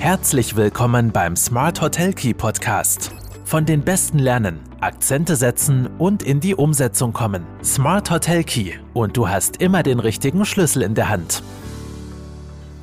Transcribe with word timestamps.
Herzlich 0.00 0.56
willkommen 0.56 1.12
beim 1.12 1.36
Smart 1.36 1.82
Hotel 1.82 2.14
Key 2.14 2.32
Podcast. 2.32 3.12
Von 3.44 3.66
den 3.66 3.82
Besten 3.82 4.18
lernen, 4.18 4.58
Akzente 4.80 5.36
setzen 5.36 5.88
und 5.98 6.22
in 6.22 6.40
die 6.40 6.54
Umsetzung 6.54 7.12
kommen. 7.12 7.44
Smart 7.62 8.10
Hotel 8.10 8.42
Key 8.42 8.72
und 8.94 9.18
du 9.18 9.28
hast 9.28 9.58
immer 9.58 9.82
den 9.82 10.00
richtigen 10.00 10.46
Schlüssel 10.46 10.80
in 10.80 10.94
der 10.94 11.10
Hand. 11.10 11.42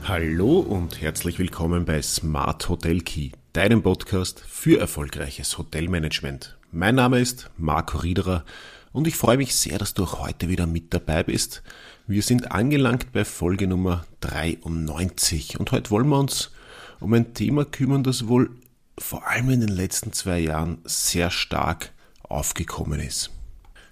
Hallo 0.03 0.59
und 0.59 1.01
herzlich 1.01 1.39
willkommen 1.39 1.85
bei 1.85 2.03
Smart 2.03 2.69
Hotel 2.69 3.01
Key, 3.01 3.31
deinem 3.51 3.81
Podcast 3.81 4.39
für 4.47 4.79
erfolgreiches 4.79 5.57
Hotelmanagement. 5.57 6.55
Mein 6.71 6.93
Name 6.93 7.19
ist 7.19 7.49
Marco 7.57 7.97
Riederer 7.97 8.45
und 8.91 9.07
ich 9.07 9.15
freue 9.15 9.37
mich 9.37 9.55
sehr, 9.55 9.79
dass 9.79 9.95
du 9.95 10.03
auch 10.03 10.19
heute 10.19 10.49
wieder 10.49 10.67
mit 10.67 10.93
dabei 10.93 11.23
bist. 11.23 11.63
Wir 12.05 12.21
sind 12.21 12.51
angelangt 12.51 13.11
bei 13.11 13.25
Folge 13.25 13.65
Nummer 13.65 14.05
93 14.21 15.59
und 15.59 15.71
heute 15.71 15.89
wollen 15.89 16.09
wir 16.09 16.19
uns 16.19 16.51
um 16.99 17.13
ein 17.13 17.33
Thema 17.33 17.65
kümmern, 17.65 18.03
das 18.03 18.27
wohl 18.27 18.49
vor 18.97 19.27
allem 19.27 19.49
in 19.51 19.61
den 19.61 19.69
letzten 19.69 20.13
zwei 20.13 20.39
Jahren 20.39 20.79
sehr 20.83 21.29
stark 21.29 21.91
aufgekommen 22.23 22.99
ist. 22.99 23.31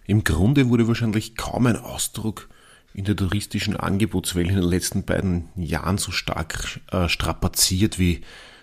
Im 0.07 0.23
Grunde 0.23 0.69
wurde 0.69 0.87
wahrscheinlich 0.87 1.35
kaum 1.35 1.67
ein 1.67 1.77
Ausdruck 1.77 2.49
in 2.93 3.05
der 3.05 3.15
touristischen 3.15 3.75
Angebotswelt 3.75 4.47
in 4.49 4.55
den 4.55 4.63
letzten 4.63 5.03
beiden 5.03 5.49
Jahren 5.55 5.97
so 5.97 6.11
stark 6.11 6.79
äh, 6.91 7.09
strapaziert 7.09 7.99
wie 7.99 8.21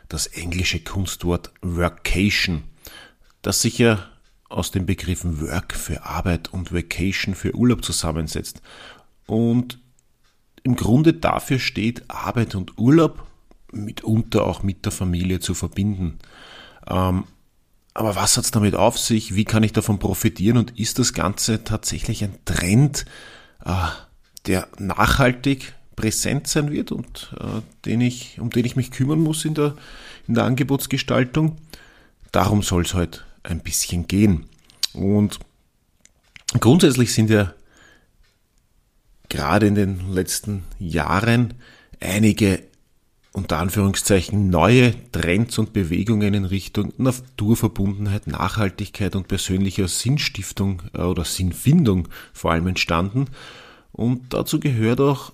das 0.09 0.27
englische 0.27 0.81
Kunstwort 0.81 1.53
Workation, 1.63 2.65
das 3.43 3.63
sich 3.63 3.79
ja 3.79 4.09
aus 4.49 4.71
den 4.71 4.87
Begriffen 4.87 5.41
Work 5.41 5.75
für 5.75 6.05
Arbeit 6.05 6.53
und 6.53 6.73
Vacation 6.73 7.35
für 7.35 7.55
Urlaub 7.55 7.85
zusammensetzt. 7.85 8.63
Und 9.27 9.79
im 10.63 10.77
Grunde 10.77 11.15
dafür 11.15 11.59
steht, 11.59 12.09
Arbeit 12.09 12.55
und 12.55 12.79
Urlaub 12.79 13.27
mitunter 13.73 14.45
auch 14.45 14.63
mit 14.63 14.85
der 14.85 14.93
Familie 14.93 15.41
zu 15.41 15.55
verbinden. 15.55 16.19
Ähm, 16.87 17.25
aber 17.95 18.17
was 18.17 18.37
hat 18.37 18.45
es 18.45 18.51
damit 18.51 18.75
auf 18.75 18.99
sich? 18.99 19.35
Wie 19.35 19.45
kann 19.45 19.63
ich 19.63 19.73
davon 19.73 19.99
profitieren? 19.99 20.57
Und 20.57 20.79
ist 20.79 20.99
das 20.99 21.13
Ganze 21.13 21.65
tatsächlich 21.65 22.25
ein 22.25 22.39
Trend, 22.45 23.05
äh, 23.65 23.89
der 24.47 24.69
nachhaltig 24.79 25.75
präsent 25.95 26.49
sein 26.49 26.71
wird 26.71 26.91
und 26.91 27.35
äh, 27.39 27.61
den 27.85 28.01
ich, 28.01 28.41
um 28.41 28.51
den 28.51 28.65
ich 28.65 28.77
mich 28.77 28.91
kümmern 28.91 29.21
muss 29.21 29.45
in 29.45 29.55
der, 29.55 29.75
in 30.27 30.35
der 30.35 30.45
Angebotsgestaltung? 30.45 31.59
Darum 32.33 32.63
soll 32.63 32.83
es 32.83 32.95
heute 32.95 33.21
ein 33.43 33.61
bisschen 33.61 34.07
gehen. 34.07 34.47
Und 34.95 35.39
grundsätzlich 36.59 37.13
sind 37.13 37.29
ja 37.31 37.53
gerade 39.29 39.67
in 39.67 39.75
den 39.75 40.13
letzten 40.13 40.65
Jahren 40.79 41.55
einige 42.01 42.63
unter 43.33 43.59
Anführungszeichen 43.59 44.51
neue 44.51 44.95
Trends 45.11 45.59
und 45.59 45.73
Bewegungen 45.73 46.35
in 46.35 46.45
Richtung 46.45 46.93
Naturverbundenheit, 46.99 48.27
Nachhaltigkeit 48.27 49.17
und 49.17 49.29
persönlicher 49.29 49.89
Sinnstiftung 49.89 50.83
äh, 50.95 51.01
oder 51.01 51.25
Sinnfindung 51.25 52.09
vor 52.33 52.53
allem 52.53 52.67
entstanden. 52.67 53.27
Und 53.93 54.35
dazu 54.35 54.61
gehört 54.61 55.01
auch 55.01 55.33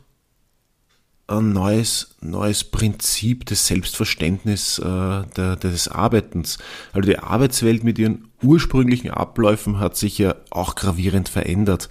ein 1.26 1.52
neues, 1.52 2.16
neues 2.20 2.64
Prinzip 2.64 3.44
des 3.46 3.66
Selbstverständnisses 3.66 4.78
äh, 4.78 5.26
der, 5.36 5.56
des 5.56 5.88
Arbeitens. 5.88 6.58
Also 6.92 7.08
die 7.08 7.18
Arbeitswelt 7.18 7.84
mit 7.84 7.98
ihren 7.98 8.28
ursprünglichen 8.42 9.10
Abläufen 9.10 9.78
hat 9.78 9.96
sich 9.96 10.18
ja 10.18 10.36
auch 10.50 10.74
gravierend 10.74 11.28
verändert. 11.28 11.88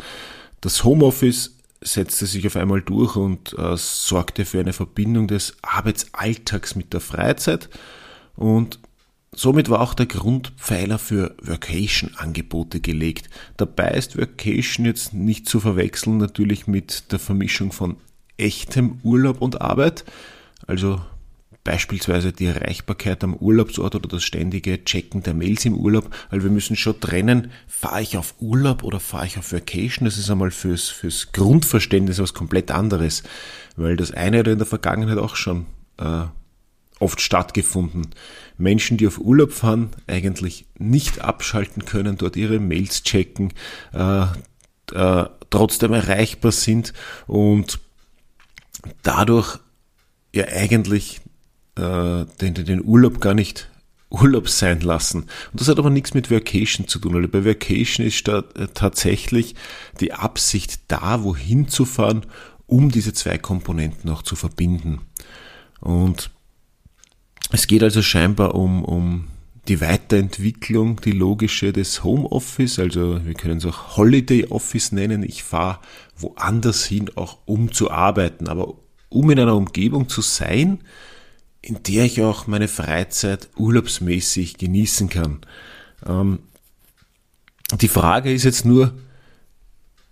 Das 0.61 0.83
Homeoffice 0.83 1.56
setzte 1.81 2.25
sich 2.25 2.45
auf 2.47 2.55
einmal 2.55 2.81
durch 2.81 3.15
und 3.15 3.57
äh, 3.57 3.77
sorgte 3.77 4.45
für 4.45 4.59
eine 4.59 4.73
Verbindung 4.73 5.27
des 5.27 5.57
Arbeitsalltags 5.61 6.75
mit 6.75 6.93
der 6.93 7.01
Freizeit 7.01 7.69
und 8.35 8.79
somit 9.33 9.69
war 9.69 9.81
auch 9.81 9.93
der 9.93 10.07
Grundpfeiler 10.07 10.97
für 10.97 11.35
Workation-Angebote 11.41 12.79
gelegt. 12.79 13.29
Dabei 13.57 13.91
ist 13.91 14.17
Workation 14.17 14.85
jetzt 14.85 15.13
nicht 15.13 15.47
zu 15.47 15.59
verwechseln 15.59 16.17
natürlich 16.17 16.67
mit 16.67 17.11
der 17.11 17.19
Vermischung 17.19 17.71
von 17.71 17.97
echtem 18.37 18.99
Urlaub 19.03 19.41
und 19.41 19.61
Arbeit, 19.61 20.05
also 20.65 21.01
beispielsweise 21.67 22.31
die 22.31 22.45
Erreichbarkeit 22.45 23.25
am 23.25 23.35
Urlaubsort 23.35 23.93
oder 23.93 24.07
das 24.07 24.23
ständige 24.23 24.85
Checken 24.85 25.21
der 25.21 25.33
Mails 25.33 25.65
im 25.65 25.75
Urlaub, 25.75 26.09
weil 26.29 26.41
wir 26.41 26.49
müssen 26.49 26.77
schon 26.77 26.97
trennen, 27.01 27.51
fahre 27.67 28.01
ich 28.01 28.15
auf 28.15 28.35
Urlaub 28.39 28.83
oder 28.83 29.01
fahre 29.01 29.25
ich 29.25 29.37
auf 29.37 29.51
Vacation, 29.51 30.05
das 30.05 30.17
ist 30.17 30.31
einmal 30.31 30.51
fürs, 30.51 30.87
fürs 30.87 31.33
Grundverständnis 31.33 32.19
was 32.19 32.33
komplett 32.33 32.71
anderes, 32.71 33.23
weil 33.75 33.97
das 33.97 34.11
eine 34.11 34.39
hat 34.39 34.47
in 34.47 34.59
der 34.59 34.65
Vergangenheit 34.65 35.17
auch 35.17 35.35
schon 35.35 35.65
äh, 35.97 36.27
oft 37.01 37.19
stattgefunden. 37.19 38.11
Menschen, 38.57 38.95
die 38.95 39.05
auf 39.05 39.17
Urlaub 39.19 39.51
fahren, 39.51 39.89
eigentlich 40.07 40.67
nicht 40.77 41.19
abschalten 41.19 41.83
können, 41.83 42.17
dort 42.17 42.37
ihre 42.37 42.59
Mails 42.59 43.03
checken, 43.03 43.51
äh, 43.93 44.21
äh, 44.93 45.25
trotzdem 45.49 45.91
erreichbar 45.91 46.53
sind 46.53 46.93
und 47.27 47.81
dadurch 49.03 49.59
ja 50.33 50.45
eigentlich 50.45 51.19
äh, 51.77 52.25
den, 52.41 52.53
den 52.53 52.83
Urlaub 52.83 53.19
gar 53.21 53.33
nicht 53.33 53.69
Urlaub 54.09 54.47
sein 54.47 54.81
lassen. 54.81 55.23
Und 55.23 55.61
das 55.61 55.67
hat 55.67 55.79
aber 55.79 55.89
nichts 55.89 56.13
mit 56.13 56.31
Vacation 56.31 56.87
zu 56.87 56.99
tun, 56.99 57.13
weil 57.13 57.27
bei 57.27 57.43
Vacation 57.45 58.05
ist 58.05 58.27
da 58.27 58.39
äh, 58.55 58.67
tatsächlich 58.73 59.55
die 59.99 60.13
Absicht 60.13 60.79
da, 60.87 61.23
wohin 61.23 61.67
zu 61.67 61.85
fahren, 61.85 62.25
um 62.67 62.89
diese 62.91 63.13
zwei 63.13 63.37
Komponenten 63.37 64.09
auch 64.09 64.21
zu 64.21 64.35
verbinden. 64.35 65.01
Und 65.81 66.31
es 67.51 67.67
geht 67.67 67.83
also 67.83 68.01
scheinbar 68.01 68.55
um, 68.55 68.83
um 68.83 69.27
die 69.67 69.81
Weiterentwicklung, 69.81 71.01
die 71.01 71.11
logische 71.11 71.73
des 71.73 72.03
Homeoffice, 72.03 72.79
also 72.79 73.25
wir 73.25 73.33
können 73.33 73.57
es 73.57 73.65
auch 73.65 73.97
Holiday 73.97 74.45
Office 74.45 74.93
nennen. 74.93 75.23
Ich 75.23 75.43
fahre 75.43 75.79
woanders 76.15 76.85
hin, 76.85 77.11
auch 77.15 77.39
um 77.45 77.73
zu 77.73 77.91
arbeiten, 77.91 78.47
aber 78.47 78.75
um 79.09 79.29
in 79.29 79.39
einer 79.39 79.55
Umgebung 79.55 80.07
zu 80.07 80.21
sein, 80.21 80.79
in 81.61 81.81
der 81.83 82.05
ich 82.05 82.21
auch 82.21 82.47
meine 82.47 82.67
Freizeit 82.67 83.49
urlaubsmäßig 83.57 84.57
genießen 84.57 85.09
kann. 85.09 85.41
Ähm, 86.05 86.39
die 87.81 87.87
Frage 87.87 88.31
ist 88.31 88.43
jetzt 88.43 88.65
nur, 88.65 88.97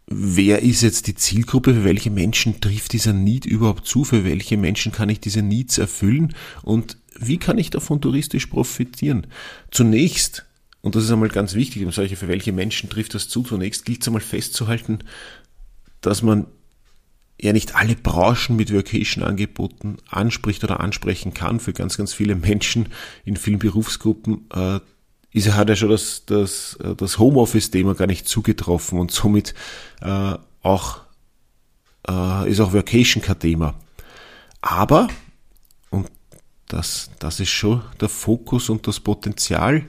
wer 0.08 0.62
ist 0.62 0.82
jetzt 0.82 1.08
die 1.08 1.16
Zielgruppe, 1.16 1.74
für 1.74 1.84
welche 1.84 2.12
Menschen 2.12 2.60
trifft 2.62 2.94
dieser 2.94 3.14
Need 3.14 3.46
überhaupt 3.46 3.88
zu, 3.88 4.04
für 4.04 4.24
welche 4.24 4.58
Menschen 4.58 4.92
kann 4.92 5.10
ich 5.10 5.20
diese 5.20 5.42
Needs 5.42 5.78
erfüllen 5.78 6.36
und 6.64 6.98
wie 7.18 7.38
kann 7.38 7.58
ich 7.58 7.70
davon 7.70 8.02
touristisch 8.02 8.48
profitieren? 8.48 9.28
Zunächst, 9.72 10.46
und 10.82 10.96
das 10.96 11.06
ist 11.06 11.12
einmal 11.12 11.30
ganz 11.30 11.54
wichtig, 11.54 11.86
um 11.86 11.92
solche, 11.92 12.18
für 12.18 12.28
welche 12.28 12.52
Menschen 12.52 12.90
trifft 12.90 13.14
das 13.14 13.30
zu, 13.30 13.44
zunächst 13.44 13.86
gilt 13.86 14.02
es 14.02 14.08
einmal 14.08 14.22
festzuhalten, 14.22 15.00
dass 16.02 16.22
man 16.22 16.48
ja 17.40 17.54
nicht 17.54 17.76
alle 17.76 17.96
Branchen 17.96 18.56
mit 18.56 18.74
Vacation-Angeboten 18.74 19.98
anspricht 20.10 20.64
oder 20.64 20.80
ansprechen 20.80 21.34
kann. 21.34 21.60
Für 21.60 21.74
ganz, 21.74 21.98
ganz 21.98 22.14
viele 22.14 22.36
Menschen 22.36 22.90
in 23.26 23.36
vielen 23.36 23.60
Berufsgruppen 23.60 24.48
äh, 24.54 24.80
ist, 25.32 25.52
hat 25.54 25.70
ja 25.70 25.76
schon 25.76 25.90
das, 25.90 26.24
das, 26.26 26.78
äh, 26.82 26.96
das 26.96 27.20
Homeoffice-Thema 27.20 27.94
gar 27.96 28.08
nicht 28.08 28.28
zugetroffen 28.28 29.00
und 29.00 29.12
somit 29.12 29.54
äh, 30.02 30.36
auch 30.62 31.02
äh, 32.08 32.50
ist 32.50 32.60
auch 32.60 32.74
Vacation 32.74 33.22
kein 33.22 33.40
Thema. 33.40 33.76
Aber, 34.62 35.10
und 35.90 36.10
das, 36.68 37.12
das 37.20 37.40
ist 37.40 37.50
schon 37.50 37.82
der 38.00 38.10
Fokus 38.10 38.70
und 38.70 38.88
das 38.88 39.00
Potenzial, 39.00 39.84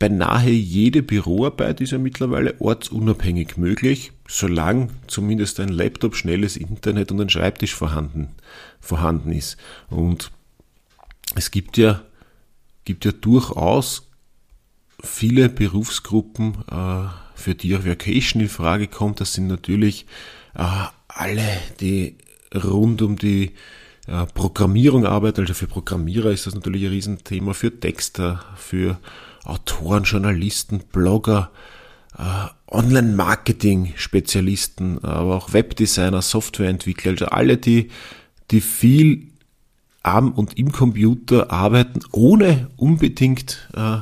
Beinahe 0.00 0.50
jede 0.50 1.02
Büroarbeit 1.02 1.82
ist 1.82 1.90
ja 1.90 1.98
mittlerweile 1.98 2.58
ortsunabhängig 2.58 3.58
möglich, 3.58 4.12
solange 4.26 4.88
zumindest 5.06 5.60
ein 5.60 5.68
Laptop, 5.68 6.16
schnelles 6.16 6.56
Internet 6.56 7.12
und 7.12 7.20
ein 7.20 7.28
Schreibtisch 7.28 7.74
vorhanden, 7.74 8.30
vorhanden 8.80 9.30
ist. 9.30 9.58
Und 9.90 10.30
es 11.34 11.50
gibt 11.50 11.76
ja, 11.76 12.00
gibt 12.86 13.04
ja 13.04 13.12
durchaus 13.12 14.08
viele 15.04 15.50
Berufsgruppen, 15.50 16.54
äh, 16.72 17.08
für 17.34 17.54
die 17.54 17.76
auch 17.76 17.84
Vacation 17.84 18.40
in 18.40 18.48
Frage 18.48 18.88
kommt. 18.88 19.20
Das 19.20 19.34
sind 19.34 19.48
natürlich 19.48 20.06
äh, 20.54 20.64
alle, 21.08 21.58
die 21.80 22.16
rund 22.54 23.02
um 23.02 23.16
die 23.16 23.52
äh, 24.06 24.24
Programmierung 24.32 25.04
arbeiten. 25.04 25.42
Also 25.42 25.52
für 25.52 25.66
Programmierer 25.66 26.30
ist 26.30 26.46
das 26.46 26.54
natürlich 26.54 26.84
ein 26.84 26.90
Riesenthema, 26.90 27.52
für 27.52 27.78
Texter, 27.78 28.42
für 28.56 28.98
Autoren, 29.50 30.04
Journalisten, 30.04 30.84
Blogger, 30.92 31.50
äh, 32.16 32.46
Online-Marketing-Spezialisten, 32.68 35.04
aber 35.04 35.36
auch 35.36 35.52
Webdesigner, 35.52 36.22
Softwareentwickler, 36.22 37.10
also 37.12 37.26
alle, 37.26 37.56
die, 37.56 37.90
die 38.50 38.60
viel 38.60 39.28
am 40.02 40.32
und 40.32 40.58
im 40.58 40.72
Computer 40.72 41.50
arbeiten, 41.50 42.00
ohne 42.12 42.70
unbedingt 42.76 43.68
äh, 43.74 43.98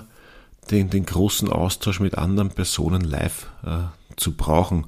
den, 0.71 0.91
den 0.91 1.06
großen 1.06 1.49
Austausch 1.49 2.00
mit 2.00 2.17
anderen 2.17 2.50
Personen 2.50 3.03
live 3.03 3.49
äh, 3.65 3.79
zu 4.17 4.37
brauchen. 4.37 4.87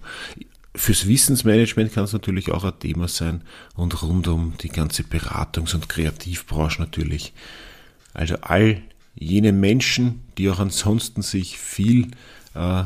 Fürs 0.74 1.08
Wissensmanagement 1.08 1.92
kann 1.92 2.04
es 2.04 2.12
natürlich 2.12 2.52
auch 2.52 2.64
ein 2.64 2.78
Thema 2.78 3.08
sein 3.08 3.42
und 3.74 4.02
rund 4.02 4.28
um 4.28 4.56
die 4.58 4.68
ganze 4.68 5.02
Beratungs- 5.02 5.74
und 5.74 5.88
Kreativbranche 5.88 6.80
natürlich. 6.80 7.32
Also 8.14 8.36
all 8.42 8.82
jene 9.20 9.52
Menschen, 9.52 10.22
die 10.38 10.50
auch 10.50 10.58
ansonsten 10.58 11.22
sich 11.22 11.58
viel 11.58 12.08
äh, 12.54 12.84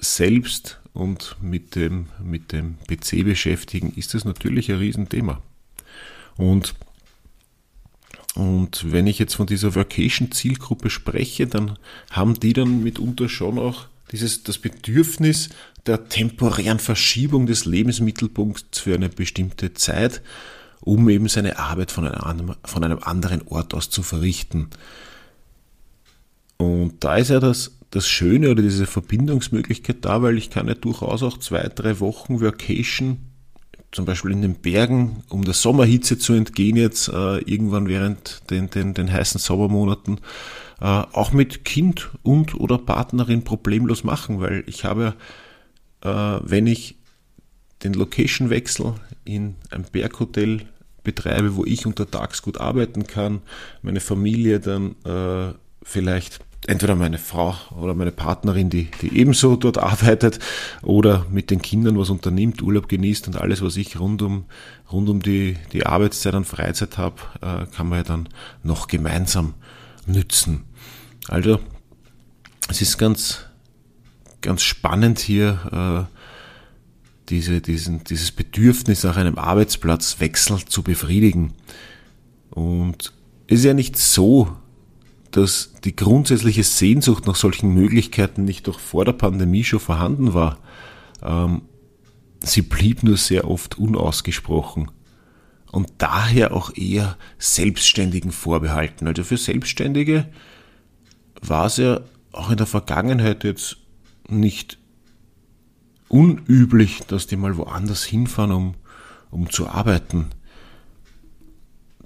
selbst 0.00 0.80
und 0.94 1.36
mit 1.42 1.74
dem, 1.74 2.06
mit 2.22 2.52
dem 2.52 2.78
PC 2.88 3.24
beschäftigen, 3.24 3.92
ist 3.96 4.14
das 4.14 4.24
natürlich 4.24 4.70
ein 4.70 4.78
Riesenthema. 4.78 5.42
Und, 6.36 6.74
und 8.34 8.92
wenn 8.92 9.06
ich 9.06 9.18
jetzt 9.18 9.34
von 9.34 9.46
dieser 9.46 9.74
Vacation-Zielgruppe 9.74 10.90
spreche, 10.90 11.46
dann 11.46 11.78
haben 12.10 12.38
die 12.38 12.52
dann 12.52 12.82
mitunter 12.82 13.28
schon 13.28 13.58
auch 13.58 13.86
dieses, 14.12 14.44
das 14.44 14.58
Bedürfnis 14.58 15.48
der 15.86 16.08
temporären 16.08 16.78
Verschiebung 16.78 17.46
des 17.46 17.64
Lebensmittelpunkts 17.64 18.78
für 18.78 18.94
eine 18.94 19.08
bestimmte 19.08 19.74
Zeit, 19.74 20.22
um 20.80 21.08
eben 21.08 21.28
seine 21.28 21.58
Arbeit 21.58 21.90
von 21.90 22.06
einem, 22.06 22.54
von 22.64 22.84
einem 22.84 23.00
anderen 23.00 23.42
Ort 23.48 23.74
aus 23.74 23.90
zu 23.90 24.02
verrichten. 24.02 24.68
Und 26.58 27.04
da 27.04 27.16
ist 27.16 27.30
ja 27.30 27.40
das, 27.40 27.78
das 27.90 28.08
Schöne 28.08 28.50
oder 28.50 28.62
diese 28.62 28.86
Verbindungsmöglichkeit 28.86 29.98
da, 30.00 30.22
weil 30.22 30.38
ich 30.38 30.50
kann 30.50 30.68
ja 30.68 30.74
durchaus 30.74 31.22
auch 31.22 31.38
zwei, 31.38 31.68
drei 31.68 32.00
Wochen 32.00 32.40
Vacation, 32.40 33.18
zum 33.92 34.04
Beispiel 34.04 34.32
in 34.32 34.42
den 34.42 34.54
Bergen, 34.54 35.22
um 35.28 35.44
der 35.44 35.54
Sommerhitze 35.54 36.18
zu 36.18 36.34
entgehen 36.34 36.76
jetzt, 36.76 37.08
äh, 37.08 37.38
irgendwann 37.38 37.88
während 37.88 38.50
den, 38.50 38.68
den, 38.68 38.94
den 38.94 39.10
heißen 39.10 39.40
Sommermonaten, 39.40 40.20
äh, 40.80 40.84
auch 40.84 41.32
mit 41.32 41.64
Kind 41.64 42.10
und 42.22 42.54
oder 42.54 42.78
Partnerin 42.78 43.44
problemlos 43.44 44.04
machen, 44.04 44.40
weil 44.40 44.64
ich 44.66 44.84
habe, 44.84 45.14
äh, 46.02 46.08
wenn 46.08 46.66
ich 46.66 46.96
den 47.84 47.94
Location-Wechsel 47.94 48.94
in 49.24 49.56
ein 49.70 49.84
Berghotel 49.90 50.62
betreibe, 51.04 51.56
wo 51.56 51.64
ich 51.64 51.86
untertags 51.86 52.42
gut 52.42 52.58
arbeiten 52.58 53.06
kann, 53.06 53.42
meine 53.82 54.00
Familie 54.00 54.60
dann 54.60 54.96
äh, 55.04 55.54
vielleicht 55.82 56.40
entweder 56.66 56.96
meine 56.96 57.18
Frau 57.18 57.54
oder 57.78 57.94
meine 57.94 58.12
Partnerin, 58.12 58.70
die, 58.70 58.88
die 59.00 59.16
ebenso 59.16 59.56
dort 59.56 59.78
arbeitet 59.78 60.38
oder 60.82 61.26
mit 61.30 61.50
den 61.50 61.62
Kindern 61.62 61.98
was 61.98 62.10
unternimmt, 62.10 62.62
Urlaub 62.62 62.88
genießt 62.88 63.28
und 63.28 63.36
alles, 63.36 63.62
was 63.62 63.76
ich 63.76 64.00
rund 64.00 64.22
um, 64.22 64.44
rund 64.90 65.08
um 65.08 65.22
die, 65.22 65.56
die 65.72 65.86
Arbeitszeit 65.86 66.34
und 66.34 66.46
Freizeit 66.46 66.98
habe, 66.98 67.16
äh, 67.40 67.66
kann 67.74 67.88
man 67.88 67.98
ja 67.98 68.04
dann 68.04 68.28
noch 68.62 68.88
gemeinsam 68.88 69.54
nützen. 70.06 70.64
Also 71.28 71.60
es 72.68 72.82
ist 72.82 72.98
ganz, 72.98 73.44
ganz 74.40 74.62
spannend 74.62 75.18
hier 75.18 76.08
äh, 76.08 76.16
diese, 77.28 77.60
diesen, 77.60 78.04
dieses 78.04 78.32
Bedürfnis 78.32 79.02
nach 79.04 79.16
einem 79.16 79.38
Arbeitsplatzwechsel 79.38 80.64
zu 80.64 80.82
befriedigen. 80.82 81.52
Und 82.50 83.12
es 83.46 83.58
ist 83.60 83.64
ja 83.64 83.74
nicht 83.74 83.96
so, 83.96 84.56
dass 85.36 85.72
die 85.84 85.94
grundsätzliche 85.94 86.64
Sehnsucht 86.64 87.26
nach 87.26 87.36
solchen 87.36 87.74
Möglichkeiten 87.74 88.44
nicht 88.44 88.66
doch 88.68 88.80
vor 88.80 89.04
der 89.04 89.12
Pandemie 89.12 89.64
schon 89.64 89.80
vorhanden 89.80 90.32
war. 90.32 90.58
Ähm, 91.22 91.62
sie 92.42 92.62
blieb 92.62 93.02
nur 93.02 93.18
sehr 93.18 93.48
oft 93.50 93.78
unausgesprochen 93.78 94.90
und 95.70 95.92
daher 95.98 96.54
auch 96.54 96.74
eher 96.74 97.18
Selbstständigen 97.38 98.32
vorbehalten. 98.32 99.06
Also 99.06 99.24
für 99.24 99.36
Selbstständige 99.36 100.26
war 101.42 101.66
es 101.66 101.76
ja 101.76 102.00
auch 102.32 102.50
in 102.50 102.56
der 102.56 102.66
Vergangenheit 102.66 103.44
jetzt 103.44 103.76
nicht 104.28 104.78
unüblich, 106.08 107.00
dass 107.08 107.26
die 107.26 107.36
mal 107.36 107.58
woanders 107.58 108.04
hinfahren, 108.04 108.52
um, 108.52 108.74
um 109.30 109.50
zu 109.50 109.68
arbeiten. 109.68 110.28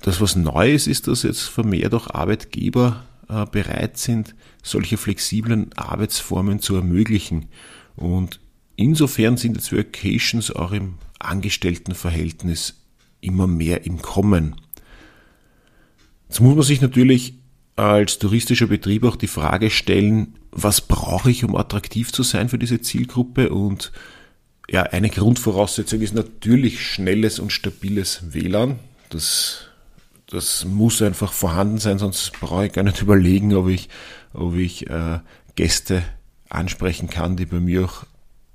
Das, 0.01 0.21
was 0.21 0.35
Neues 0.35 0.89
ist, 0.89 1.07
dass 1.07 1.23
jetzt 1.23 1.43
vermehrt 1.43 1.95
auch 1.95 2.09
Arbeitgeber 2.13 3.05
bereit 3.53 3.97
sind, 3.97 4.35
solche 4.63 4.97
flexiblen 4.97 5.73
Arbeitsformen 5.77 6.61
zu 6.61 6.77
ermöglichen. 6.77 7.47
Und 7.97 8.41
insofern 8.77 9.37
sind 9.37 9.57
jetzt 9.57 9.73
Vacations 9.73 10.51
auch 10.51 10.73
im 10.73 10.95
Angestelltenverhältnis 11.19 12.83
immer 13.21 13.47
mehr 13.47 13.85
im 13.85 14.01
Kommen. 14.03 14.57
Jetzt 16.29 16.41
muss 16.41 16.55
man 16.55 16.65
sich 16.65 16.81
natürlich 16.81 17.35
als 17.77 18.19
touristischer 18.19 18.67
Betrieb 18.67 19.05
auch 19.05 19.17
die 19.17 19.27
Frage 19.27 19.71
stellen, 19.71 20.35
was 20.53 20.81
brauche 20.81 21.31
ich, 21.31 21.45
um 21.45 21.57
attraktiv 21.57 22.13
zu 22.13 22.23
sein 22.23 22.49
für 22.49 22.59
diese 22.59 22.81
Zielgruppe? 22.81 23.51
Und 23.51 23.93
ja, 24.69 24.83
eine 24.83 25.11
Grundvoraussetzung 25.11 26.01
ist 26.01 26.15
natürlich 26.15 26.85
schnelles 26.85 27.39
und 27.39 27.51
stabiles 27.51 28.33
WLAN. 28.33 28.79
Das 29.09 29.70
das 30.31 30.65
muss 30.65 31.03
einfach 31.03 31.33
vorhanden 31.33 31.79
sein, 31.79 31.99
sonst 31.99 32.33
brauche 32.41 32.67
ich 32.67 32.73
gar 32.73 32.83
nicht 32.83 33.03
überlegen, 33.03 33.55
ob 33.55 33.69
ich, 33.69 33.89
ob 34.33 34.55
ich 34.55 34.89
äh, 34.89 35.19
Gäste 35.57 36.03
ansprechen 36.49 37.11
kann, 37.11 37.37
die 37.37 37.47
bei 37.47 37.61
mir 37.61 37.85
auch 37.85 38.05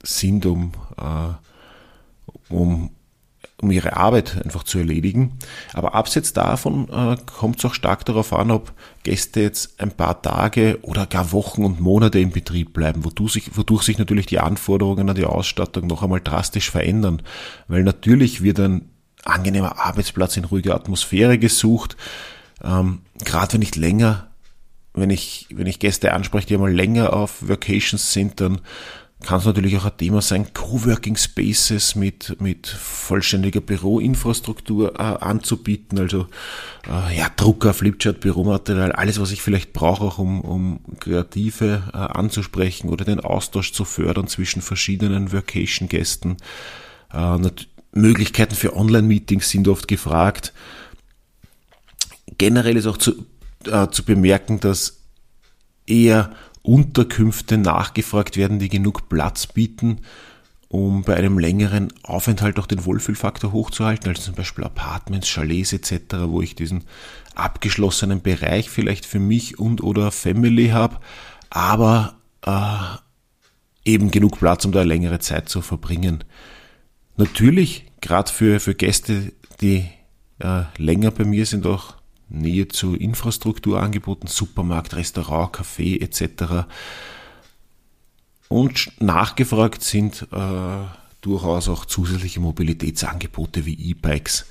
sind, 0.03 0.45
um, 0.45 0.71
äh, 0.97 2.53
um, 2.53 2.91
um 3.61 3.71
ihre 3.71 3.95
Arbeit 3.95 4.43
einfach 4.43 4.63
zu 4.63 4.77
erledigen. 4.77 5.37
Aber 5.73 5.95
abseits 5.95 6.33
davon 6.33 6.89
äh, 6.89 7.17
kommt 7.25 7.59
es 7.59 7.65
auch 7.65 7.73
stark 7.73 8.05
darauf 8.05 8.33
an, 8.33 8.51
ob 8.51 8.73
Gäste 9.03 9.41
jetzt 9.41 9.79
ein 9.81 9.91
paar 9.91 10.21
Tage 10.21 10.79
oder 10.81 11.05
gar 11.05 11.31
Wochen 11.31 11.63
und 11.63 11.79
Monate 11.79 12.19
im 12.19 12.31
Betrieb 12.31 12.73
bleiben, 12.73 13.05
wodurch 13.05 13.33
sich, 13.33 13.57
wodurch 13.57 13.83
sich 13.83 13.97
natürlich 13.97 14.25
die 14.25 14.39
Anforderungen 14.39 15.09
an 15.09 15.15
die 15.15 15.25
Ausstattung 15.25 15.87
noch 15.87 16.03
einmal 16.03 16.21
drastisch 16.21 16.69
verändern. 16.69 17.21
Weil 17.67 17.83
natürlich 17.83 18.43
wird 18.43 18.59
ein 18.59 18.89
angenehmer 19.25 19.79
Arbeitsplatz 19.79 20.37
in 20.37 20.45
ruhiger 20.45 20.75
Atmosphäre 20.75 21.37
gesucht. 21.37 21.97
Ähm, 22.63 23.01
Gerade 23.23 23.53
wenn 23.53 23.61
ich 23.61 23.75
länger, 23.75 24.27
wenn 24.93 25.09
ich, 25.09 25.47
wenn 25.53 25.67
ich 25.67 25.79
Gäste 25.79 26.13
anspreche, 26.13 26.47
die 26.47 26.53
einmal 26.55 26.73
länger 26.73 27.13
auf 27.13 27.47
Vacations 27.47 28.13
sind, 28.13 28.39
dann 28.39 28.61
kann 29.23 29.39
es 29.39 29.45
natürlich 29.45 29.75
auch 29.77 29.85
ein 29.85 29.97
Thema 29.97 30.21
sein, 30.21 30.53
Coworking 30.53 31.15
Spaces 31.15 31.95
mit, 31.95 32.39
mit 32.39 32.67
vollständiger 32.67 33.61
Büroinfrastruktur 33.61 34.99
äh, 34.99 35.03
anzubieten, 35.03 35.97
also 35.97 36.27
äh, 36.87 37.17
ja, 37.17 37.29
Drucker, 37.35 37.73
Flipchart, 37.73 38.19
Büromaterial, 38.19 38.91
alles, 38.91 39.19
was 39.19 39.31
ich 39.31 39.41
vielleicht 39.41 39.73
brauche, 39.73 40.03
auch 40.03 40.19
um, 40.19 40.41
um 40.41 40.79
Kreative 40.99 41.83
äh, 41.93 41.97
anzusprechen 41.97 42.89
oder 42.89 43.05
den 43.05 43.19
Austausch 43.19 43.71
zu 43.71 43.83
fördern 43.85 44.27
zwischen 44.27 44.61
verschiedenen 44.61 45.33
Vacation-Gästen. 45.33 46.37
Möglichkeiten 47.95 48.55
für 48.55 48.75
Online-Meetings 48.75 49.49
sind 49.49 49.67
oft 49.67 49.87
gefragt. 49.87 50.53
Generell 52.37 52.77
ist 52.77 52.85
auch 52.85 52.97
zu, 52.97 53.25
äh, 53.65 53.87
zu 53.87 54.03
bemerken, 54.03 54.59
dass 54.59 54.99
eher 55.87 56.31
Unterkünfte 56.61 57.57
nachgefragt 57.57 58.37
werden, 58.37 58.59
die 58.59 58.69
genug 58.69 59.07
Platz 59.07 59.47
bieten, 59.47 59.99
um 60.67 61.03
bei 61.03 61.15
einem 61.15 61.39
längeren 61.39 61.93
Aufenthalt 62.03 62.59
auch 62.59 62.65
den 62.65 62.83
Wohlfühlfaktor 62.85 63.53
hochzuhalten, 63.53 64.09
also 64.09 64.23
zum 64.23 64.35
Beispiel 64.35 64.65
Apartments, 64.65 65.29
Chalets 65.29 65.71
etc., 65.73 66.15
wo 66.25 66.41
ich 66.41 66.55
diesen 66.55 66.83
abgeschlossenen 67.33 68.21
Bereich 68.21 68.69
vielleicht 68.69 69.05
für 69.05 69.19
mich 69.19 69.57
und 69.59 69.81
oder 69.81 70.11
Family 70.11 70.69
habe, 70.69 70.99
aber 71.49 72.15
äh, 72.45 73.89
eben 73.89 74.11
genug 74.11 74.39
Platz, 74.39 74.65
um 74.65 74.71
da 74.71 74.81
längere 74.81 75.19
Zeit 75.19 75.47
zu 75.47 75.61
verbringen. 75.61 76.23
Natürlich, 77.17 77.85
gerade 78.01 78.31
für, 78.31 78.59
für 78.59 78.75
Gäste, 78.75 79.31
die 79.61 79.85
äh, 80.39 80.63
länger 80.77 81.11
bei 81.11 81.23
mir 81.23 81.45
sind, 81.45 81.65
auch 81.65 81.95
Nähe 82.27 82.67
zu 82.67 82.95
Infrastrukturangeboten, 82.95 84.27
Supermarkt, 84.27 84.95
Restaurant, 84.95 85.55
Café 85.55 86.01
etc. 86.01 86.67
Und 88.49 88.91
nachgefragt 88.99 89.83
sind 89.83 90.27
äh, 90.31 90.85
durchaus 91.21 91.69
auch 91.69 91.85
zusätzliche 91.85 92.39
Mobilitätsangebote 92.39 93.65
wie 93.65 93.91
E-Bikes. 93.91 94.45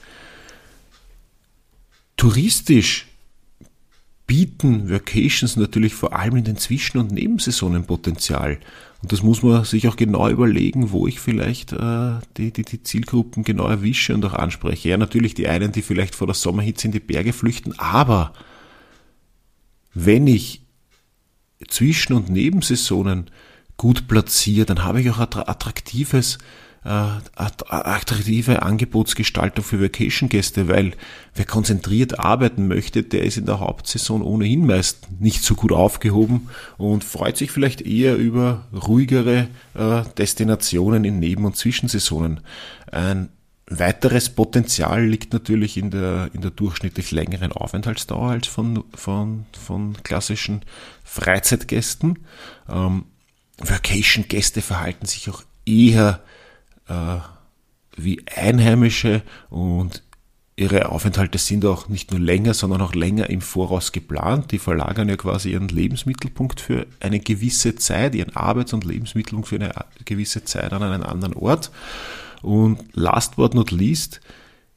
Touristisch 2.16 3.06
bieten 4.26 4.88
Vacations 4.88 5.56
natürlich 5.56 5.94
vor 5.94 6.14
allem 6.14 6.36
in 6.36 6.44
den 6.44 6.56
Zwischen- 6.56 6.98
und 6.98 7.12
Nebensaisonen 7.12 7.84
Potenzial. 7.84 8.58
Und 9.04 9.12
das 9.12 9.22
muss 9.22 9.42
man 9.42 9.66
sich 9.66 9.86
auch 9.86 9.96
genau 9.96 10.30
überlegen, 10.30 10.90
wo 10.90 11.06
ich 11.06 11.20
vielleicht 11.20 11.74
äh, 11.74 12.12
die, 12.38 12.54
die, 12.54 12.62
die 12.64 12.82
Zielgruppen 12.82 13.44
genau 13.44 13.66
erwische 13.66 14.14
und 14.14 14.24
auch 14.24 14.32
anspreche. 14.32 14.88
Ja, 14.88 14.96
natürlich 14.96 15.34
die 15.34 15.46
einen, 15.46 15.72
die 15.72 15.82
vielleicht 15.82 16.14
vor 16.14 16.26
der 16.26 16.32
Sommerhitze 16.32 16.86
in 16.86 16.92
die 16.92 17.00
Berge 17.00 17.34
flüchten, 17.34 17.78
aber 17.78 18.32
wenn 19.92 20.26
ich 20.26 20.62
Zwischen- 21.68 22.14
und 22.14 22.30
Nebensaisonen 22.30 23.30
gut 23.76 24.08
platziere, 24.08 24.64
dann 24.64 24.84
habe 24.84 25.02
ich 25.02 25.10
auch 25.10 25.18
attraktives 25.18 26.38
attraktive 26.84 28.62
Angebotsgestaltung 28.62 29.64
für 29.64 29.80
Vacation-Gäste, 29.80 30.68
weil 30.68 30.92
wer 31.34 31.46
konzentriert 31.46 32.18
arbeiten 32.18 32.68
möchte, 32.68 33.02
der 33.02 33.24
ist 33.24 33.38
in 33.38 33.46
der 33.46 33.60
Hauptsaison 33.60 34.20
ohnehin 34.20 34.66
meist 34.66 35.08
nicht 35.18 35.42
so 35.42 35.54
gut 35.54 35.72
aufgehoben 35.72 36.50
und 36.76 37.02
freut 37.02 37.38
sich 37.38 37.50
vielleicht 37.50 37.80
eher 37.80 38.16
über 38.16 38.66
ruhigere 38.72 39.48
äh, 39.74 40.02
Destinationen 40.18 41.04
in 41.04 41.20
Neben- 41.20 41.46
und 41.46 41.56
Zwischensaisonen. 41.56 42.40
Ein 42.92 43.30
weiteres 43.66 44.28
Potenzial 44.28 45.06
liegt 45.06 45.32
natürlich 45.32 45.78
in 45.78 45.90
der, 45.90 46.28
in 46.34 46.42
der 46.42 46.50
durchschnittlich 46.50 47.12
längeren 47.12 47.52
Aufenthaltsdauer 47.52 48.30
als 48.30 48.46
von, 48.46 48.84
von, 48.94 49.46
von 49.58 49.96
klassischen 50.02 50.62
Freizeitgästen. 51.02 52.18
Ähm, 52.68 53.06
Vacation-Gäste 53.58 54.60
verhalten 54.60 55.06
sich 55.06 55.30
auch 55.30 55.42
eher 55.64 56.22
äh, 56.88 57.18
wie 57.96 58.24
Einheimische 58.34 59.22
und 59.50 60.02
ihre 60.56 60.90
Aufenthalte 60.90 61.38
sind 61.38 61.64
auch 61.64 61.88
nicht 61.88 62.12
nur 62.12 62.20
länger, 62.20 62.54
sondern 62.54 62.80
auch 62.80 62.94
länger 62.94 63.28
im 63.28 63.40
Voraus 63.40 63.92
geplant. 63.92 64.52
Die 64.52 64.58
verlagern 64.58 65.08
ja 65.08 65.16
quasi 65.16 65.50
ihren 65.52 65.68
Lebensmittelpunkt 65.68 66.60
für 66.60 66.86
eine 67.00 67.18
gewisse 67.18 67.74
Zeit, 67.74 68.14
ihren 68.14 68.36
Arbeits- 68.36 68.72
und 68.72 68.84
Lebensmittelpunkt 68.84 69.48
für 69.48 69.56
eine 69.56 69.72
gewisse 70.04 70.44
Zeit 70.44 70.72
an 70.72 70.82
einen 70.82 71.02
anderen 71.02 71.34
Ort. 71.34 71.70
Und 72.42 72.78
last 72.92 73.36
but 73.36 73.54
not 73.54 73.70
least 73.70 74.20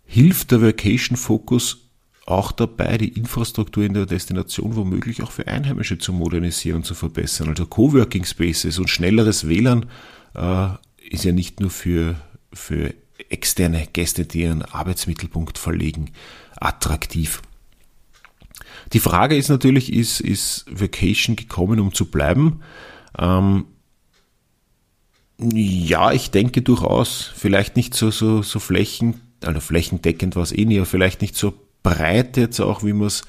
hilft 0.05 0.51
der 0.51 0.61
Vacation 0.61 1.17
Focus 1.17 1.77
auch 2.25 2.51
dabei, 2.51 2.97
die 2.97 3.09
Infrastruktur 3.09 3.83
in 3.83 3.93
der 3.93 4.05
Destination 4.05 4.75
womöglich 4.75 5.21
auch 5.21 5.31
für 5.31 5.47
Einheimische 5.47 5.97
zu 5.97 6.11
modernisieren 6.11 6.77
und 6.77 6.83
zu 6.85 6.93
verbessern. 6.93 7.49
Also 7.49 7.65
Coworking 7.65 8.25
Spaces 8.25 8.79
und 8.79 8.89
schnelleres 8.89 9.47
WLAN 9.47 9.85
äh, 10.33 10.69
ist 11.09 11.23
ja 11.23 11.31
nicht 11.31 11.59
nur 11.59 11.69
für, 11.69 12.15
für 12.53 12.93
externe 13.29 13.87
Gäste, 13.91 14.25
die 14.25 14.41
ihren 14.41 14.61
Arbeitsmittelpunkt 14.61 15.57
verlegen, 15.57 16.11
attraktiv. 16.55 17.41
Die 18.93 18.99
Frage 18.99 19.35
ist 19.35 19.49
natürlich, 19.49 19.91
ist, 19.91 20.21
ist 20.21 20.65
Vacation 20.69 21.35
gekommen, 21.35 21.79
um 21.79 21.93
zu 21.93 22.05
bleiben? 22.05 22.61
Ähm, 23.17 23.65
ja, 25.39 26.11
ich 26.11 26.31
denke 26.31 26.61
durchaus. 26.61 27.31
Vielleicht 27.35 27.75
nicht 27.75 27.93
so, 27.93 28.11
so, 28.11 28.41
so 28.41 28.59
flächen, 28.59 29.21
also 29.43 29.59
flächendeckend 29.59 30.35
war 30.35 30.43
es 30.43 30.51
eh 30.51 30.65
nie, 30.65 30.77
aber 30.77 30.85
vielleicht 30.85 31.21
nicht 31.21 31.35
so 31.35 31.53
breit 31.83 32.37
jetzt 32.37 32.59
auch, 32.59 32.83
wie 32.83 32.93
wir 32.93 33.05
es 33.05 33.23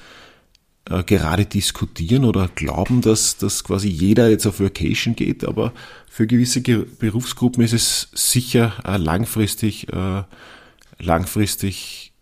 äh, 0.89 1.03
gerade 1.03 1.45
diskutieren 1.45 2.25
oder 2.25 2.49
glauben, 2.53 3.01
dass, 3.01 3.37
dass 3.37 3.63
quasi 3.63 3.89
jeder 3.89 4.29
jetzt 4.29 4.45
auf 4.45 4.59
Vacation 4.59 5.15
geht, 5.15 5.43
aber 5.45 5.73
für 6.09 6.27
gewisse 6.27 6.61
Ge 6.61 6.85
Berufsgruppen 6.99 7.63
ist 7.63 7.73
es 7.73 8.09
sicher 8.13 8.73
äh, 8.85 8.97
langfristig, 8.97 9.91
äh, 9.93 10.23
langfristig 10.99 12.13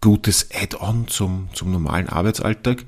gutes 0.00 0.48
Add-on 0.52 1.08
zum, 1.08 1.48
zum 1.54 1.72
normalen 1.72 2.08
Arbeitsalltag. 2.08 2.84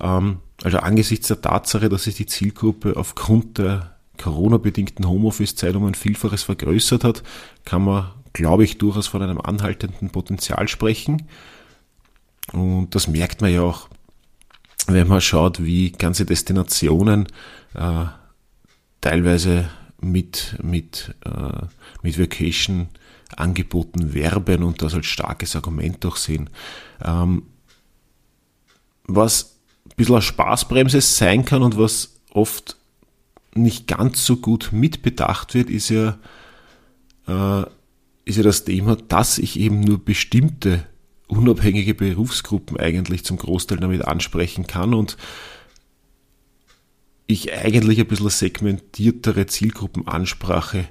Ähm, 0.00 0.38
also 0.62 0.78
angesichts 0.78 1.28
der 1.28 1.40
Tatsache, 1.40 1.88
dass 1.88 2.04
sich 2.04 2.14
die 2.14 2.26
Zielgruppe 2.26 2.96
aufgrund 2.96 3.58
der 3.58 3.96
Corona-bedingten 4.18 5.06
Homeoffice-Zeit 5.06 5.74
um 5.74 5.84
ein 5.86 5.94
Vielfaches 5.94 6.44
vergrößert 6.44 7.04
hat, 7.04 7.22
kann 7.64 7.84
man, 7.84 8.10
glaube 8.32 8.64
ich, 8.64 8.78
durchaus 8.78 9.08
von 9.08 9.22
einem 9.22 9.40
anhaltenden 9.40 10.10
Potenzial 10.10 10.68
sprechen. 10.68 11.28
Und 12.52 12.94
das 12.94 13.08
merkt 13.08 13.40
man 13.40 13.52
ja 13.52 13.62
auch 13.62 13.88
wenn 14.86 15.08
man 15.08 15.20
schaut, 15.20 15.62
wie 15.62 15.92
ganze 15.92 16.26
Destinationen 16.26 17.26
äh, 17.74 18.06
teilweise 19.00 19.68
mit, 20.00 20.56
mit, 20.62 21.14
äh, 21.24 21.66
mit 22.02 22.18
Vacation 22.18 22.88
angeboten 23.36 24.14
werben 24.14 24.62
und 24.62 24.82
das 24.82 24.94
als 24.94 25.06
starkes 25.06 25.56
Argument 25.56 26.04
auch 26.04 26.16
sehen. 26.16 26.50
Ähm, 27.02 27.44
was 29.04 29.56
ein 29.86 29.96
bisschen 29.96 30.14
eine 30.16 30.22
Spaßbremse 30.22 31.00
sein 31.00 31.44
kann 31.44 31.62
und 31.62 31.78
was 31.78 32.20
oft 32.30 32.76
nicht 33.54 33.86
ganz 33.86 34.24
so 34.24 34.36
gut 34.36 34.70
mitbedacht 34.72 35.54
wird, 35.54 35.70
ist 35.70 35.90
ja, 35.90 36.18
äh, 37.26 37.66
ist 38.24 38.36
ja 38.36 38.42
das 38.42 38.64
Thema, 38.64 38.96
dass 38.96 39.38
ich 39.38 39.58
eben 39.58 39.80
nur 39.80 40.04
bestimmte 40.04 40.86
unabhängige 41.32 41.94
Berufsgruppen 41.94 42.76
eigentlich 42.76 43.24
zum 43.24 43.38
Großteil 43.38 43.78
damit 43.78 44.04
ansprechen 44.04 44.66
kann 44.66 44.94
und 44.94 45.16
ich 47.26 47.52
eigentlich 47.54 47.98
ein 48.00 48.06
bisschen 48.06 48.28
segmentiertere 48.28 49.46
Zielgruppenansprache 49.46 50.88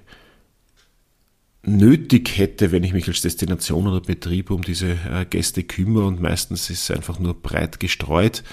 nötig 1.64 2.38
hätte, 2.38 2.72
wenn 2.72 2.84
ich 2.84 2.94
mich 2.94 3.08
als 3.08 3.22
Destination 3.22 3.88
oder 3.88 4.02
Betrieb 4.02 4.50
um 4.50 4.64
diese 4.64 4.94
äh, 4.94 5.26
Gäste 5.30 5.64
kümmere 5.64 6.08
und 6.08 6.20
meistens 6.20 6.72
ist 6.72 6.90
es 6.90 6.96
einfach 6.96 7.20
nur 7.20 7.36
breit 7.36 7.80
gestreut. 7.80 8.44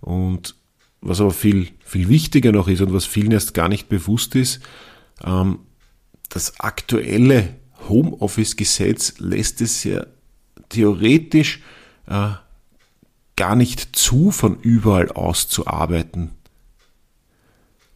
Und 0.00 0.56
was 1.02 1.20
aber 1.20 1.32
viel, 1.32 1.68
viel 1.84 2.08
wichtiger 2.08 2.52
noch 2.52 2.68
ist 2.68 2.80
und 2.80 2.94
was 2.94 3.04
vielen 3.04 3.32
erst 3.32 3.52
gar 3.52 3.68
nicht 3.68 3.90
bewusst 3.90 4.34
ist, 4.34 4.60
ähm, 5.22 5.58
das 6.30 6.58
aktuelle 6.60 7.56
Homeoffice-Gesetz 7.86 9.18
lässt 9.18 9.60
es 9.60 9.84
ja 9.84 10.06
theoretisch 10.74 11.62
äh, 12.06 12.30
gar 13.36 13.56
nicht 13.56 13.96
zu, 13.96 14.30
von 14.30 14.58
überall 14.60 15.10
aus 15.10 15.48
zu 15.48 15.66
arbeiten. 15.66 16.30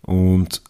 Und 0.02 0.62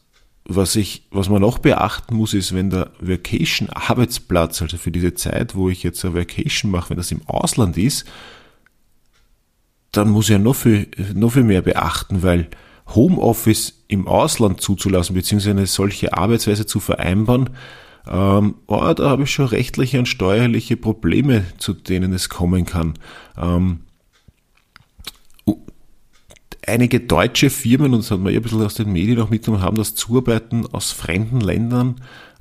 was 0.45 0.77
ich, 0.77 1.07
was 1.11 1.29
man 1.29 1.43
noch 1.43 1.59
beachten 1.59 2.17
muss, 2.17 2.35
ist, 2.35 2.55
wenn 2.55 2.71
der 2.71 2.91
Vacation-Arbeitsplatz, 3.01 4.63
also 4.63 4.79
für 4.79 4.91
diese 4.91 5.15
Zeit, 5.15 5.55
wo 5.55 5.69
ich 5.69 5.83
jetzt 5.83 6.05
eine 6.05 6.15
Vacation 6.15 6.71
mache, 6.71 6.91
wenn 6.91 6.97
das 6.97 7.13
im 7.13 7.21
Ausland 7.27 7.77
ist, 7.77 8.07
dann 9.93 10.11
muss 10.11 10.27
ich 10.27 10.33
ja 10.33 10.39
noch 10.39 10.55
viel, 10.55 10.89
noch 11.15 11.33
viel 11.33 11.45
mehr 11.45 11.63
beachten, 11.63 12.23
weil 12.23 12.49
Homeoffice 12.95 13.85
im 13.89 14.09
Ausland 14.09 14.61
zuzulassen, 14.61 15.15
beziehungsweise 15.15 15.51
eine 15.51 15.67
solche 15.67 16.15
Arbeitsweise 16.15 16.67
zu 16.67 16.81
vereinbaren, 16.81 17.51
ähm, 18.07 18.57
oh, 18.67 18.93
da 18.95 19.11
habe 19.11 19.25
ich 19.25 19.31
schon 19.31 19.47
rechtliche 19.47 19.99
und 19.99 20.07
steuerliche 20.07 20.77
Probleme, 20.77 21.45
zu 21.59 21.75
denen 21.75 22.13
es 22.13 22.29
kommen 22.29 22.65
kann. 22.65 22.95
Ähm, 23.37 23.81
einige 26.67 27.01
deutsche 27.01 27.51
Firmen, 27.51 27.95
und 27.95 28.01
das 28.01 28.11
hat 28.11 28.21
man 28.21 28.33
ja 28.33 28.39
ein 28.39 28.43
bisschen 28.43 28.63
aus 28.63 28.75
den 28.75 28.93
Medien 28.93 29.21
auch 29.21 29.31
mitgenommen, 29.31 29.63
haben 29.63 29.77
das 29.77 29.95
Zuarbeiten 29.95 30.67
aus 30.67 30.93
fremden 30.93 31.41
Ländern 31.41 31.97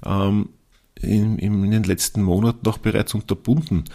ähm, 0.05 0.49
in, 1.01 1.37
in 1.39 1.71
den 1.71 1.83
letzten 1.83 2.21
Monaten 2.21 2.61
noch 2.63 2.77
bereits 2.77 3.13
unterbunden. 3.13 3.85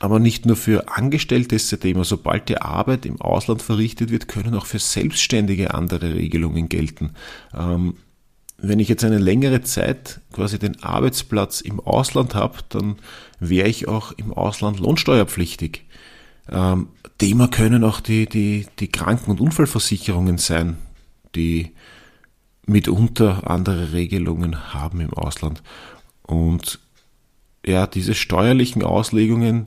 Aber 0.00 0.18
nicht 0.18 0.46
nur 0.46 0.56
für 0.56 0.88
Angestellte 0.88 1.54
ist 1.54 1.70
das 1.70 1.80
Thema. 1.80 2.04
Sobald 2.04 2.48
die 2.48 2.56
Arbeit 2.56 3.04
im 3.04 3.20
Ausland 3.20 3.60
verrichtet 3.60 4.10
wird, 4.10 4.28
können 4.28 4.54
auch 4.54 4.64
für 4.64 4.78
Selbstständige 4.78 5.74
andere 5.74 6.14
Regelungen 6.14 6.70
gelten. 6.70 7.12
Ähm, 7.54 7.94
wenn 8.62 8.78
ich 8.78 8.88
jetzt 8.88 9.04
eine 9.04 9.18
längere 9.18 9.62
Zeit 9.62 10.20
quasi 10.32 10.58
den 10.58 10.82
Arbeitsplatz 10.82 11.60
im 11.60 11.80
Ausland 11.80 12.34
habe, 12.34 12.58
dann 12.68 12.96
wäre 13.38 13.68
ich 13.68 13.88
auch 13.88 14.12
im 14.12 14.32
Ausland 14.32 14.80
lohnsteuerpflichtig. 14.80 15.84
Ähm, 16.50 16.88
Thema 17.18 17.48
können 17.48 17.84
auch 17.84 18.00
die, 18.00 18.26
die, 18.26 18.66
die 18.78 18.88
Kranken- 18.88 19.30
und 19.30 19.40
Unfallversicherungen 19.40 20.38
sein, 20.38 20.76
die 21.34 21.72
mitunter 22.66 23.50
andere 23.50 23.92
Regelungen 23.92 24.72
haben 24.72 25.00
im 25.00 25.12
Ausland. 25.12 25.62
Und 26.22 26.80
ja, 27.64 27.86
diese 27.86 28.14
steuerlichen 28.14 28.82
Auslegungen 28.82 29.66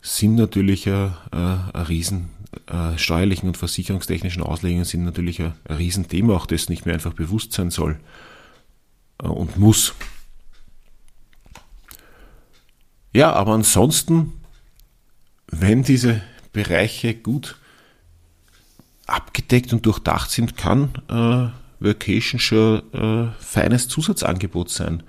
sind 0.00 0.36
natürlich 0.36 0.88
ein, 0.88 1.12
ein, 1.30 1.82
Riesen, 1.86 2.30
äh, 2.66 2.96
steuerlichen 2.96 3.48
und 3.48 3.56
versicherungstechnischen 3.56 4.42
Auslegungen 4.42 4.84
sind 4.84 5.04
natürlich 5.04 5.40
ein, 5.40 5.52
ein 5.68 5.76
Riesenthema, 5.76 6.34
auch 6.34 6.46
das 6.46 6.68
nicht 6.68 6.86
mehr 6.86 6.94
einfach 6.94 7.12
bewusst 7.12 7.52
sein 7.52 7.70
soll 7.70 7.98
äh, 9.22 9.26
und 9.26 9.58
muss. 9.58 9.94
Ja, 13.12 13.32
aber 13.32 13.52
ansonsten, 13.52 14.34
wenn 15.46 15.82
diese 15.82 16.22
Bereiche 16.52 17.14
gut 17.14 17.56
abgedeckt 19.06 19.72
und 19.72 19.86
durchdacht 19.86 20.30
sind, 20.30 20.56
kann 20.56 20.92
äh, 21.08 21.48
Vacation 21.80 22.38
schon 22.38 22.82
äh, 22.92 23.32
feines 23.38 23.88
Zusatzangebot 23.88 24.70
sein. 24.70 25.02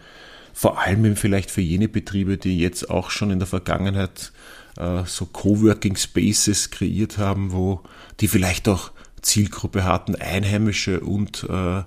Vor 0.60 0.78
allem 0.78 1.16
vielleicht 1.16 1.52
für 1.52 1.62
jene 1.62 1.88
Betriebe, 1.88 2.38
die 2.38 2.60
jetzt 2.60 2.90
auch 2.90 3.12
schon 3.12 3.32
in 3.32 3.40
der 3.40 3.48
Vergangenheit 3.48 4.34
äh, 4.76 5.06
so 5.06 5.26
Coworking 5.26 5.96
Spaces 5.96 6.70
kreiert 6.70 7.18
haben, 7.18 7.54
wo 7.54 7.82
die 8.20 8.28
vielleicht 8.28 8.68
auch 8.68 8.92
Zielgruppe 9.22 9.86
hatten, 9.86 10.16
Einheimische 10.16 11.00
und, 11.00 11.48
äh, 11.50 11.84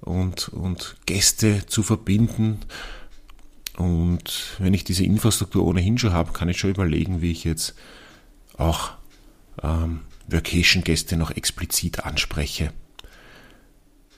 und, 0.00 0.48
und 0.48 0.96
Gäste 1.06 1.66
zu 1.66 1.84
verbinden. 1.84 2.58
Und 3.76 4.56
wenn 4.58 4.74
ich 4.74 4.82
diese 4.82 5.04
Infrastruktur 5.04 5.64
ohnehin 5.64 5.96
schon 5.96 6.12
habe, 6.12 6.32
kann 6.32 6.48
ich 6.48 6.58
schon 6.58 6.70
überlegen, 6.70 7.22
wie 7.22 7.30
ich 7.30 7.44
jetzt 7.44 7.76
auch 8.58 8.90
ähm, 9.62 10.00
Vacation-Gäste 10.26 11.16
noch 11.16 11.30
explizit 11.30 12.04
anspreche. 12.04 12.72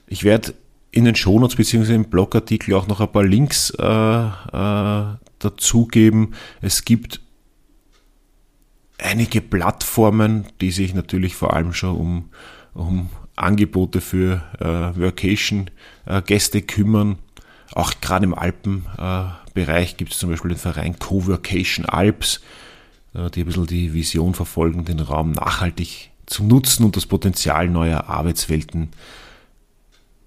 Ich 0.06 0.24
werde 0.24 0.54
in 0.98 1.04
den 1.04 1.14
Shownotes 1.14 1.56
bzw. 1.56 1.94
im 1.94 2.04
Blogartikel 2.04 2.74
auch 2.74 2.86
noch 2.86 3.00
ein 3.00 3.10
paar 3.10 3.24
Links 3.24 3.70
äh, 3.70 3.82
äh, 3.84 5.16
dazugeben. 5.38 6.34
Es 6.60 6.84
gibt 6.84 7.20
einige 8.98 9.40
Plattformen, 9.40 10.46
die 10.60 10.70
sich 10.70 10.94
natürlich 10.94 11.34
vor 11.34 11.54
allem 11.54 11.72
schon 11.72 11.96
um, 11.96 12.28
um 12.74 13.08
Angebote 13.36 14.00
für 14.00 14.42
äh, 14.58 15.00
Workation-Gäste 15.00 16.58
äh, 16.58 16.62
kümmern. 16.62 17.18
Auch 17.72 17.92
gerade 18.00 18.24
im 18.24 18.34
Alpenbereich 18.34 19.96
gibt 19.96 20.12
es 20.12 20.18
zum 20.18 20.30
Beispiel 20.30 20.50
den 20.50 20.58
Verein 20.58 20.98
Coworkation 20.98 21.86
Alps, 21.86 22.40
äh, 23.14 23.30
die 23.30 23.42
ein 23.42 23.46
bisschen 23.46 23.66
die 23.66 23.94
Vision 23.94 24.34
verfolgen, 24.34 24.84
den 24.84 25.00
Raum 25.00 25.32
nachhaltig 25.32 26.10
zu 26.26 26.44
nutzen 26.44 26.84
und 26.84 26.96
das 26.96 27.06
Potenzial 27.06 27.68
neuer 27.68 28.08
Arbeitswelten 28.08 28.90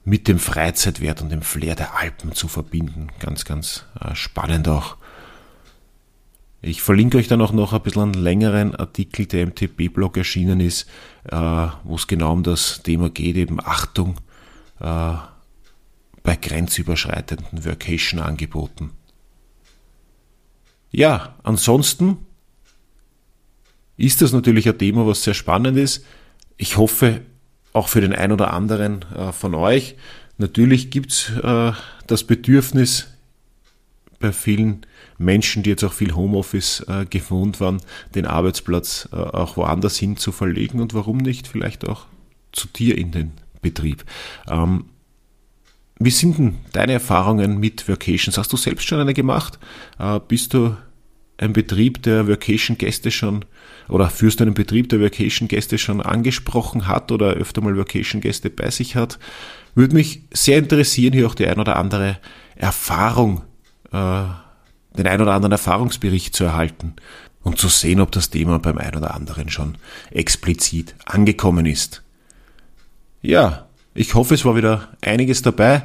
mit 0.04 0.28
dem 0.28 0.40
Freizeitwert 0.40 1.22
und 1.22 1.30
dem 1.30 1.42
Flair 1.42 1.76
der 1.76 1.96
Alpen 1.98 2.34
zu 2.34 2.48
verbinden. 2.48 3.08
Ganz, 3.20 3.46
ganz 3.46 3.86
äh, 4.00 4.16
spannend 4.16 4.68
auch. 4.68 4.98
Ich 6.64 6.82
verlinke 6.82 7.18
euch 7.18 7.28
dann 7.28 7.42
auch 7.42 7.54
noch 7.54 7.74
ein 7.74 7.82
bisschen 7.82 8.02
einen 8.04 8.14
längeren 8.14 8.76
Artikel, 8.76 9.26
der 9.26 9.44
im 9.44 9.50
MTB-Blog 9.50 10.18
erschienen 10.18 10.60
ist, 10.60 10.88
äh, 11.26 11.36
wo 11.84 11.96
es 11.96 12.08
genau 12.08 12.34
um 12.34 12.44
das 12.44 12.84
Thema 12.84 13.10
geht, 13.10 13.36
eben 13.36 13.60
Achtung 13.60 14.18
äh, 14.80 15.14
bei 16.24 16.36
grenzüberschreitenden 16.36 17.66
Vacation-Angeboten. 17.66 18.92
Ja, 20.92 21.36
ansonsten 21.44 22.18
ist 23.98 24.22
das 24.22 24.32
natürlich 24.32 24.68
ein 24.68 24.78
Thema, 24.78 25.08
was 25.08 25.24
sehr 25.24 25.34
spannend 25.34 25.78
ist. 25.78 26.06
Ich 26.58 26.78
hoffe, 26.78 27.22
auch 27.74 27.88
für 27.88 28.02
den 28.02 28.14
einen 28.14 28.34
oder 28.34 28.54
anderen 28.54 29.06
äh, 29.16 29.32
von 29.32 29.56
euch. 29.56 29.96
Natürlich 30.38 30.90
gibt's 30.90 31.32
äh, 31.44 31.72
das 32.08 32.24
Bedürfnis 32.24 33.08
bei 34.20 34.32
vielen 34.32 34.86
Menschen, 35.18 35.64
die 35.64 35.70
jetzt 35.70 35.84
auch 35.84 35.94
viel 35.94 36.16
Homeoffice 36.16 36.82
äh, 36.88 37.06
gewohnt 37.06 37.60
waren, 37.60 37.82
den 38.16 38.26
Arbeitsplatz 38.26 39.08
äh, 39.12 39.16
auch 39.16 39.58
woanders 39.58 39.98
hin 39.98 40.18
zu 40.18 40.32
verlegen 40.32 40.80
und 40.80 40.94
warum 40.94 41.18
nicht 41.18 41.48
vielleicht 41.48 41.88
auch 41.88 42.06
zu 42.52 42.68
dir 42.68 42.98
in 42.98 43.12
den 43.12 43.32
Betrieb. 43.62 44.04
Ähm, 44.50 44.86
wie 46.00 46.10
sind 46.10 46.40
denn 46.40 46.58
deine 46.72 46.94
Erfahrungen 46.94 47.60
mit 47.60 47.88
Vacations? 47.88 48.38
Hast 48.40 48.52
du 48.52 48.58
selbst 48.58 48.88
schon 48.88 49.00
eine 49.00 49.14
gemacht? 49.14 49.60
Bist 50.28 50.56
du 50.56 50.76
ein 51.42 51.54
Betrieb, 51.54 52.04
der 52.04 52.28
Vacation-Gäste 52.28 53.12
schon 53.12 53.46
oder 53.90 54.10
führst 54.10 54.40
du 54.40 54.46
einen 54.46 54.54
Betrieb, 54.54 54.90
der 54.90 55.02
Vacation-Gäste 55.02 55.78
schon 55.78 56.02
angesprochen 56.02 56.88
hat 56.88 57.12
oder 57.12 57.32
öfter 57.32 57.62
mal 57.62 57.78
Vacation-Gäste 57.78 58.50
bei 58.50 58.70
sich 58.70 58.96
hat? 58.96 59.20
Würde 59.76 59.96
mich 59.96 60.24
sehr 60.34 60.60
interessieren, 60.60 61.14
hier 61.14 61.28
auch 61.28 61.36
die 61.36 61.48
ein 61.48 61.60
oder 61.60 61.76
andere 61.76 62.20
Erfahrung 62.56 63.42
äh, 63.92 64.24
den 64.98 65.08
ein 65.08 65.22
oder 65.22 65.34
anderen 65.34 65.54
Erfahrungsbericht 65.54 66.36
zu 66.36 66.44
erhalten 66.44 66.96
und 67.44 67.58
zu 67.58 67.70
sehen, 67.70 68.02
ob 68.02 68.12
das 68.12 68.30
Thema 68.30 68.60
beim 68.60 68.78
ein 68.78 68.96
oder 68.96 69.14
anderen 69.14 69.50
schon 69.50 69.78
explizit 70.12 70.96
angekommen 71.06 71.66
ist. 71.66 72.04
Ja, 73.22 73.68
ich 73.94 74.14
hoffe, 74.16 74.34
es 74.34 74.46
war 74.46 74.56
wieder 74.56 74.90
einiges 75.02 75.42
dabei. 75.42 75.84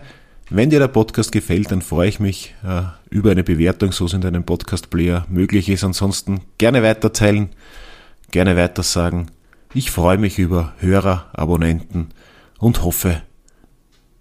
Wenn 0.48 0.70
dir 0.70 0.78
der 0.78 0.86
Podcast 0.86 1.32
gefällt, 1.32 1.72
dann 1.72 1.82
freue 1.82 2.08
ich 2.08 2.20
mich 2.20 2.54
äh, 2.64 2.82
über 3.10 3.32
eine 3.32 3.42
Bewertung, 3.42 3.90
so 3.90 4.04
es 4.04 4.12
in 4.12 4.20
deinem 4.20 4.44
Podcast-Player 4.44 5.26
möglich 5.28 5.68
ist. 5.68 5.82
Ansonsten 5.82 6.40
gerne 6.56 6.84
weiterteilen, 6.84 7.48
gerne 8.30 8.56
weitersagen. 8.56 9.32
Ich 9.74 9.90
freue 9.90 10.18
mich 10.18 10.38
über 10.38 10.74
Hörer, 10.78 11.30
Abonnenten 11.32 12.10
und 12.58 12.84
hoffe, 12.84 13.22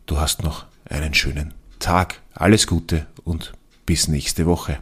du 0.07 0.17
hast 0.17 0.41
noch 0.41 0.65
einen 0.89 1.13
schönen 1.13 1.53
Tag. 1.77 2.21
Alles 2.33 2.65
Gute 2.65 3.05
und 3.23 3.53
bis 3.85 4.07
nächste 4.07 4.47
Woche. 4.47 4.79